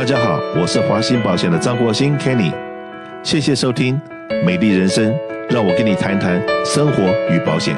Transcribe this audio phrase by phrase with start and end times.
[0.00, 2.54] 大家好，我是华鑫保险的张国兴 Kenny，
[3.22, 4.00] 谢谢收听
[4.42, 5.12] 《美丽人生》，
[5.50, 7.76] 让我跟你谈谈生活与保险。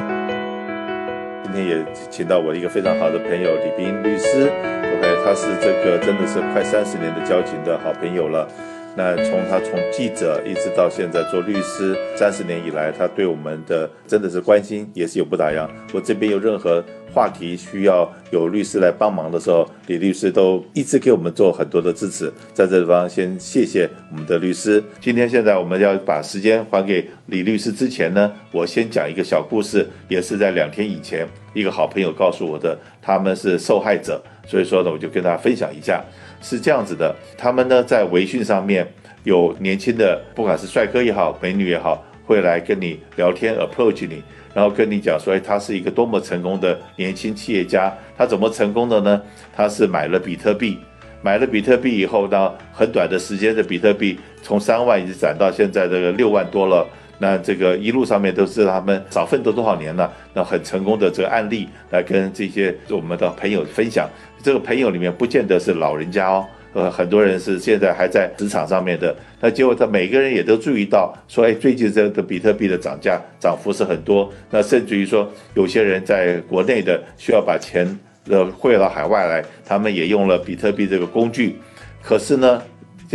[1.43, 8.47] 今天也请到我一个非常好的朋友李斌律师，OK，他是这个真的是快三十年的交情的好朋友了。
[8.95, 15.67] 那从他从记者一直到现在做律师，三十年以来，他对我们的真的是关心也是有不打烊。
[15.93, 22.31] 我这边有任何话题需要有律师来帮忙的时候，李律师都一直给我们做很多的支持。
[22.53, 24.83] 在这地方先谢谢我们的律师。
[24.99, 36.03] 今天现在我们要把时间还给李律师之前呢，我先讲一个小故事，也是在两天以前，一个好朋友告诉我的，他们是受害者，所以说呢，我就跟大家分享一下。
[36.41, 38.85] 是这样子的，他们呢在微信上面
[39.23, 44.21] 有年轻的，不管是帅哥也好，美女也好，会来跟你聊天，approach 你，
[44.53, 49.21] 然后跟你讲说，哎，他是一个多么成功的年轻企业家，他怎么成功的呢？
[49.55, 50.77] 他是买了比特币，
[51.21, 56.85] 买了比特币以后呢，很短的时间的比特币从三万一直涨到现在这个六万多了。
[57.23, 64.09] 那这个一路上面都是他们少奋斗多少年了，那很成功的这个案例来跟这些我们的朋友分享。
[64.43, 69.15] 这个朋友里面不见得是老人家哦，呃，很多人是现在还在职场上面的。
[69.39, 74.29] 那结果他每个人也都注意到，说，哎，最近这个比特币的涨价涨幅是很多。
[74.49, 77.87] 那甚至于说，有些人在国内的需要把钱
[78.27, 81.55] 呃汇到海外来，他们也用了比特币这个工具。
[82.01, 82.61] 可是呢，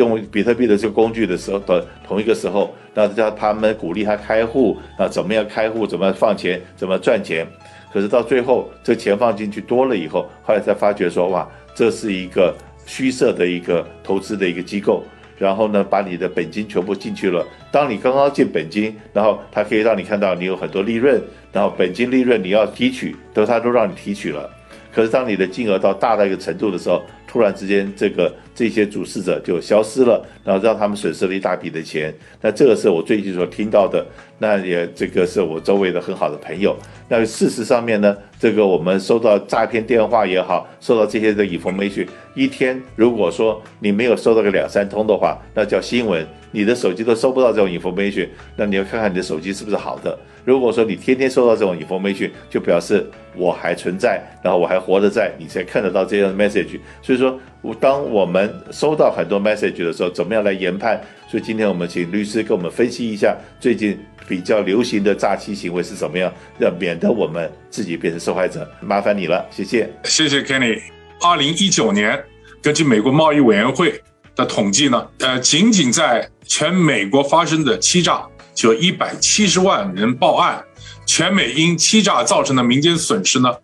[0.07, 7.47] 用比特币的这个工具的时候的同一个时候，那叫他们鼓励他开户，那怎么样开户，怎么放钱，怎么赚钱。
[7.93, 12.55] 可是到最后，这钱放进去多了以后，后来才发觉说，哇，这是一个
[12.87, 15.03] 虚设的一个投资的一个机构，
[15.39, 17.47] 然后呢，把你的本金全部进去了。
[17.71, 21.21] 当你刚刚进本金，然后它可以让你看到你有很多利润，
[21.53, 24.49] 然后本金利润你要提取，都它都让你提取了。
[24.93, 32.13] 可是当你的金额到大到一个程度的时候，突然之间，这个这些主事者就消失了，然后让他们损失了一大笔的钱。
[32.41, 34.05] 那这个是我最近所听到的，
[34.39, 36.75] 那也这个是我周围的很好的朋友。
[37.09, 46.27] 那事实上面呢，这个我们收到诈骗电话也好，收到这些的 information，一天如果说你没有收到个两三通的话，那叫新闻。
[46.51, 50.19] 你的手机都收不到这种 information，那你要看看你的手机是不是好的。
[50.45, 56.79] 如果说你天天收到这种 information，就表示我还存在，然后我还活着在，你才看得到这样的 message。
[57.03, 57.39] 所以说，
[57.79, 60.99] 当我们收到很多 message 的时候，怎么样来研判？
[61.29, 68.67] 所以今天我们请律师给我们分析一下最近比较流行的诈欺行为是怎么样，要免得我们自己变成受害者。
[68.81, 69.91] 麻烦你了，谢谢。
[70.05, 70.81] 谢谢 Kenny。
[71.21, 72.19] 二零一九年，
[72.63, 74.01] 根据美国贸易委员会
[74.39, 78.25] 的统计呢，呃，仅仅在全美国发生的欺诈。
[78.55, 80.65] 就一百七十万人报案，
[81.07, 83.55] 全美因欺诈造成的民间损失呢，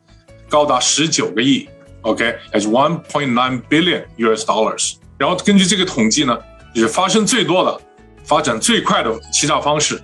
[0.49, 1.69] 高达十九个亿
[2.03, 4.95] ，OK，as one point nine billion US dollars。
[5.19, 6.39] 然后根据这个统计呢，
[6.73, 7.81] 就是发生最多的、
[8.25, 10.01] 发展最快的欺诈方式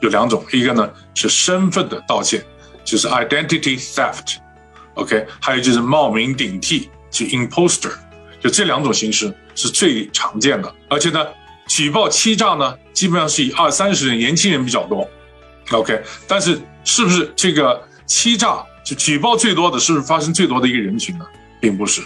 [0.00, 2.44] 有两种，一个呢是身份的盗窃，
[2.84, 7.92] 就是 identity theft，OK，还有就是冒名顶替，就 imposter，
[8.40, 11.26] 就这两种形式是最常见的，而且呢。
[11.68, 15.08] 举报欺诈呢，基本上是以二三十人年轻人比较多
[15.70, 21.24] ，OK，但是是不是这个欺诈就举报最多的是不是发生最多的一个人群呢？
[21.60, 22.02] 并不是，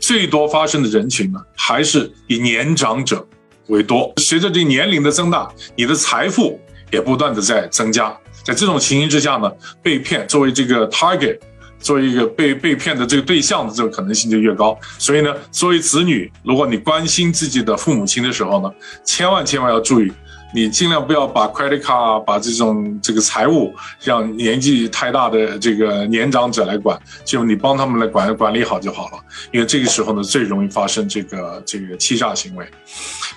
[0.00, 3.24] 最多发生的人群呢，还是以年长者
[3.68, 4.12] 为多。
[4.16, 11.38] 随着这年龄的增大，你的财富也不断的在增加，在这种情形之下呢，被骗作为这个 target。
[11.78, 18.72] 作为一个被被骗的这个对象的这个可能性就越高，所以呢，作为子女，如果你关心自己的父母亲的时候呢，
[19.04, 20.12] 千万千万要注意，
[20.54, 29.18] 你尽量不要把 credit card 把这种这个财务让年纪太大的这个年长者来管，就你帮他们来管管理好就好了，
[29.52, 32.66] 因为这个时候呢，最容易发生这个这个欺诈行为。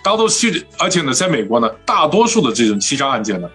[0.04, 0.48] 大多数，
[0.80, 3.50] 而且呢，在美国呢，大多数的这种欺诈案件呢，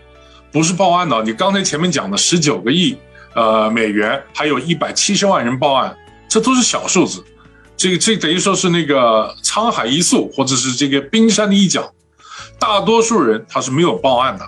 [0.52, 2.96] 不是报案的，你刚才前面讲的十九个亿。
[3.34, 5.96] 呃，美元还有一百七十万人报案，
[6.28, 7.24] 这都是小数字，
[7.76, 11.92] 这个这等于说是那个沧海一粟，或者是这个冰山的一角，
[12.58, 14.44] 大多数人他是没有报案的，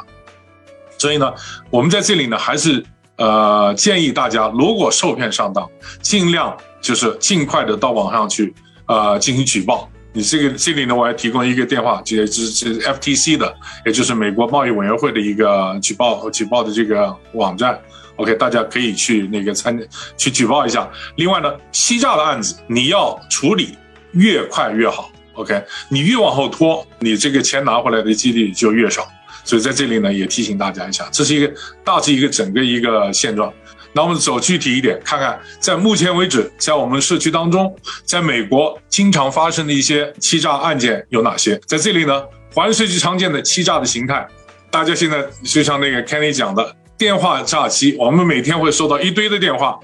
[0.99, 1.33] 所以呢，
[1.71, 2.85] 我们在这里呢还是
[3.17, 5.69] 呃建议大家，如果受骗上当，
[6.01, 8.55] 尽量就是尽快的到网上去
[8.87, 9.91] 呃进行举报。
[10.13, 13.55] 你这个这里呢，我还提供一个电话，就是是 FTC 的，
[13.85, 17.79] 也就是美国贸易委员会的一个举报举报的这个网站。
[18.17, 19.79] OK，大家可以去那个参
[20.17, 20.89] 去举报一下。
[21.17, 23.77] 另外呢，欺诈的案子你要处理
[24.13, 25.11] 越快越好。
[25.35, 29.07] OK，你越往后拖，你这个钱拿回来的几率就越少。
[29.45, 31.53] 所以在这里呢，也提醒大家一下，这是一个
[31.85, 33.53] 大致一个整个一个现状。
[33.93, 37.75] 那我们走具体一点，看看在目前为止，在我们社区当中，
[38.05, 41.57] 在美国经常发生的一些欺诈案件有哪些？
[41.67, 42.23] 在这里呢，
[42.53, 44.27] 华人社区常见的欺诈的形态，
[44.71, 49.79] 大家现在就像那个 Kenny 讲的电话诈欺，我们每天会收到一堆的电话。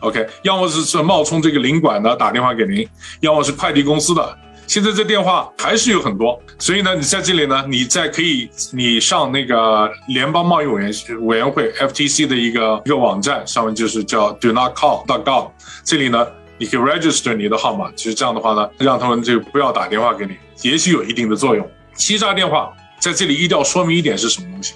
[0.00, 2.86] OK，要么是是冒充这个领馆的打电话给您，
[3.20, 4.38] 要么是快递公司的。
[4.66, 15.50] 现在这电话还是有很多，所以呢，你在这里呢，你在可以你上那个联邦贸易委员委员会 FTC 的一个一个网站上面，就是叫 Do Not Call dot gov，
[15.84, 16.26] 这里呢，
[16.58, 17.90] 你可以 register 你的号码。
[17.94, 21.66] 其实这样的话呢，让他们就不要打电话给你，也许有一定的作用。
[21.94, 24.74] 欺诈电话在这里一定要说明一点是什么东西，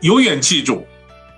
[0.00, 0.86] 永远记住，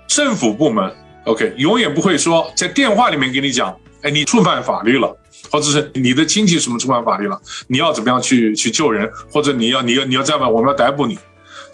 [0.07, 0.93] 政府部门。
[1.25, 5.17] OK，永远不会说在电话里面给你讲，哎，你触犯法律了，
[5.49, 11.17] 或者是你的亲戚什么触犯法律了，你要怎么样去去救人，或者你要你要你要这样吧，我们要逮捕你。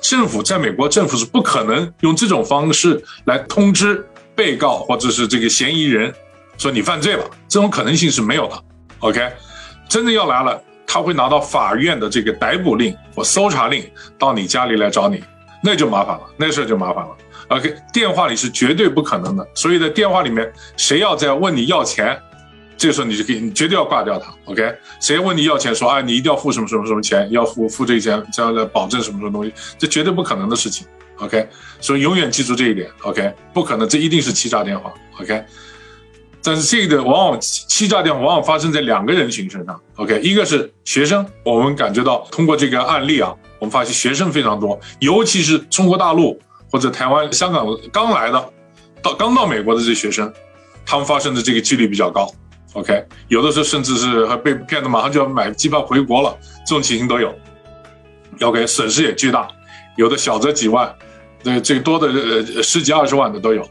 [0.01, 4.05] 政府在美国政府是不可能用这种方式来通知
[4.35, 6.13] 被告或者是这个嫌疑人
[6.57, 8.63] 说你犯罪了，这种可能性是没有的。
[8.99, 9.31] OK，
[9.89, 13.83] 真的要来了，他会拿到法院的这个逮捕令或搜查令
[14.17, 15.23] 到你家里来找你，
[15.61, 17.11] 那就麻烦了，那事儿就麻烦了。
[17.49, 19.47] OK，电话里是绝对不可能的。
[19.55, 22.17] 所以在电话里面，谁要再问你要钱，
[22.77, 24.33] 这个时候你就可以，你绝对要挂掉他。
[24.45, 30.85] OK，谁问你要钱，说啊，你一定要付什么什么什么钱，要付付这个钱，这样来保证什么什么东西，这绝对不可能的事情。
[31.17, 31.49] OK，
[31.81, 32.89] 所以永远记住这一点。
[33.01, 34.93] OK，不可能，这一定是欺诈电话。
[35.19, 35.43] OK，
[36.41, 39.81] 但是这个往往欺诈电话往往发生在两个人群身上。
[39.97, 46.39] OK，一个是学生，我们感觉到通过这个案例啊，我们发现学生非常多，尤其是中国大陆。
[46.71, 48.53] 或者台湾、香港刚来的，
[49.01, 50.31] 到刚到美国的这些学生，
[50.85, 52.31] 他们发生的这个几率比较高。
[52.73, 57.33] OK，有的时候甚至是还被骗的，马上就要买机票回国了，这种情形都有。
[58.41, 59.47] OK，损失也巨大，
[59.97, 60.95] 有的小则几万，
[61.43, 63.67] 对，最多的呃十几二十万的都有。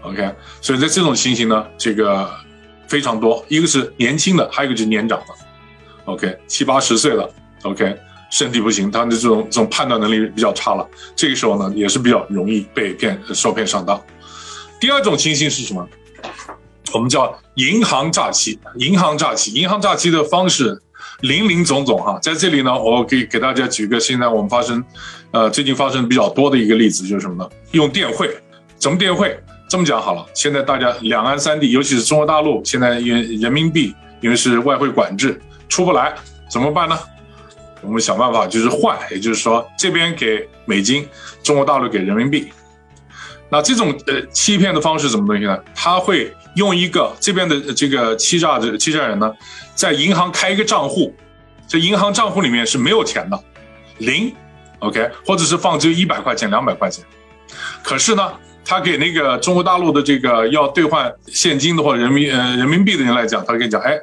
[0.00, 2.26] OK，所以在这种情形呢，这个
[2.88, 5.26] 非常多，一个是年轻的，还有一个就是年长的。
[6.06, 7.30] OK，七八十岁了。
[7.64, 7.94] OK。
[8.30, 14.00] 身体不行，他的这种这种判断能力比较差了，这个时候呢，也是比较容易被骗、受骗上当。
[14.80, 15.86] 第二种情形是什么？
[16.92, 18.58] 我们叫银行诈欺。
[18.76, 20.80] 银行诈欺，银行诈欺的方式
[21.20, 24.82] 林林总总哈，在这里呢，我可以给大家举个现在我们发生，
[25.32, 27.48] 呃，最近发生比较多的一个例子，就是什么呢？
[27.72, 28.30] 用电汇，
[28.78, 29.38] 怎么电汇？
[29.68, 36.12] 这么讲好了，现在大家两岸三地，尤其是中国大陆，现在因为人民币因为是外汇管制出不来，
[36.50, 36.98] 怎么办呢？
[37.82, 41.08] 我们想办法就是换，也就是说这边给美金，
[41.42, 42.48] 中国大陆给人民币。
[43.48, 45.58] 那这种呃欺骗的方式什么东西呢？
[45.74, 49.32] 他会用一个这边的这个欺诈的欺诈人呢，
[49.74, 51.12] 在银行开一个账户，
[51.66, 53.42] 这银行账户里面是没有钱的，
[53.98, 54.32] 零
[54.78, 57.04] ，OK，或者是放只有一百块钱、两百块钱。
[57.82, 58.32] 可是呢，
[58.64, 63.98] 他给那个中国大陆的这个要兑换现金的或人民呃人民币的人来讲，他跟你讲，哎，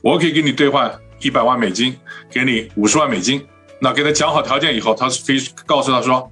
[0.00, 0.88] 我可以给你兑换。
[1.22, 1.96] 一百万美金，
[2.30, 3.40] 给你五十万美金，
[3.80, 6.30] 那给他讲好条件以后，他非告诉他说，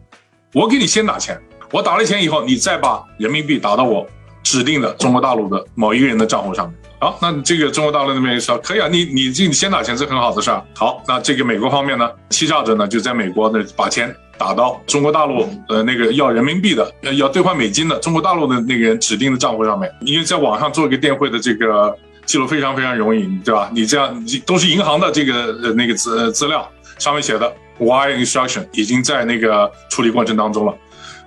[0.52, 1.40] 我给你先打钱，
[1.70, 4.06] 我打了钱以后，你再把人民币打到我
[4.42, 6.76] 指定的中国大陆的某一个人的账户上面。
[6.98, 10.62] 好，那这个中国大陆那边说可以啊，你你这你先打钱是很好的事儿。
[10.74, 21.96] 好，那这个美国方面呢，欺诈者呢就在美国那把钱打到中国大陆呃那个要人民币的要兑换美金的中国大陆的那个人指定的账户上面，因为在网上做一个电汇的这个。
[22.30, 23.68] 记录非常非常容易，对吧？
[23.74, 30.72] 你这样都是银行的这个呃那个资资料，上面写的 wire instruction 已经在那个处理过程当中了。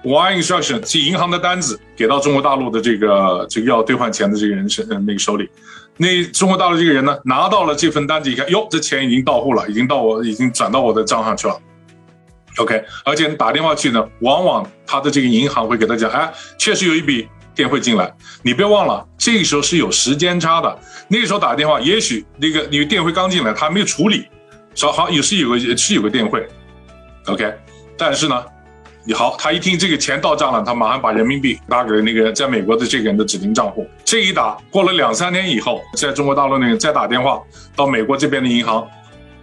[0.06, 5.50] wire instruction 是银行的单子给到中国大陆的这个这个要兑换钱的这个人手呃那个手里，
[5.98, 11.60] 那中国大陆这个人呢拿到了这份单子一看，哟，这钱已经到户了，已经到我已经转到我的账上去了。
[12.60, 17.28] OK，而且打电话去呢，往往他的这个银行会给他讲，哎，确实有一笔。
[17.56, 20.80] 电汇进来，你不要忘了，这个时候是有时间差的。
[21.08, 24.28] 那个时候打电话，也许那个你电汇刚进来，他还没有处理，
[24.74, 26.48] 说好也是有个是有个电汇
[27.28, 27.54] ，OK。
[27.98, 28.44] 但是呢，
[29.06, 33.88] 你好，他一听这个钱到账了，他马上把人民币打给那个在美国的这个人的指定账户。
[34.04, 37.40] 这一打过了两三天以后，在中国大陆那个再打电话
[37.76, 38.88] 到美国这边的银行，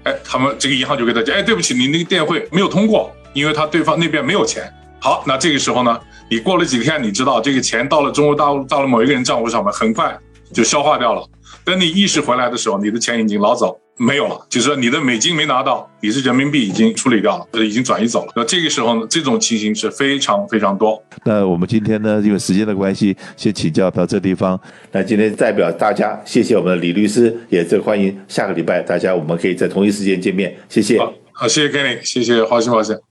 [0.03, 4.73] 哎，他们这个银行就给他讲，哎，对不起，你那个电汇没有通过，因为他对方那边没有钱。
[4.99, 5.99] 好，那这个时候呢，
[6.31, 10.17] 你过了几天，你知道这个钱到了中国大陆，到了某一个人账户上面，很快
[10.53, 11.29] 就消化掉了。
[11.65, 18.33] 等你意识回来的时候，你的钱已经老早没有了，就是说你的美金没拿到，你是人民币已经处理掉了，已经转移走了。
[18.37, 21.03] 那这个时候呢，这种情形是非常非常多。
[21.25, 24.59] 那我们今天呢，因为时间的关系，先请教到这地方。
[24.93, 30.57] 那今天代表大家，谢谢我们的李律师，也是欢迎下个礼拜大家我们可以在同一时间见面。
[30.69, 30.97] 谢谢。
[31.33, 33.10] 好，谢谢 Kenny，谢谢华兴老师。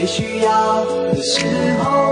[0.00, 2.09] 最需要的时候。